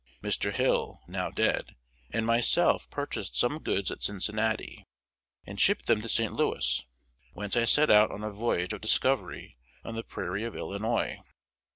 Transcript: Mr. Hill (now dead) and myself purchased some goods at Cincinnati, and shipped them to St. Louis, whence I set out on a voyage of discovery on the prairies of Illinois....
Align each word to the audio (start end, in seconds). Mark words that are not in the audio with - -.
Mr. 0.23 0.51
Hill 0.51 0.99
(now 1.07 1.29
dead) 1.29 1.75
and 2.09 2.25
myself 2.25 2.89
purchased 2.89 3.35
some 3.35 3.59
goods 3.59 3.91
at 3.91 4.01
Cincinnati, 4.01 4.83
and 5.45 5.61
shipped 5.61 5.85
them 5.85 6.01
to 6.01 6.09
St. 6.09 6.33
Louis, 6.33 6.83
whence 7.33 7.55
I 7.55 7.65
set 7.65 7.91
out 7.91 8.09
on 8.09 8.23
a 8.23 8.31
voyage 8.31 8.73
of 8.73 8.81
discovery 8.81 9.59
on 9.83 9.93
the 9.95 10.01
prairies 10.01 10.47
of 10.47 10.55
Illinois.... 10.55 11.19